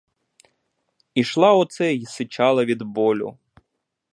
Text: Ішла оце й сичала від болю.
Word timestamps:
Ішла 1.13 1.53
оце 1.53 1.93
й 1.93 2.05
сичала 2.05 2.65
від 2.65 2.81
болю. 2.83 3.37